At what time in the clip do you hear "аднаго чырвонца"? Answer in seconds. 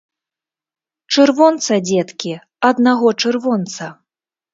2.71-3.91